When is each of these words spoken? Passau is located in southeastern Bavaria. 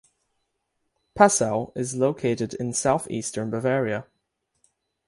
Passau 1.13 1.71
is 1.75 1.93
located 1.93 2.55
in 2.55 2.73
southeastern 2.73 3.51
Bavaria. 3.51 4.07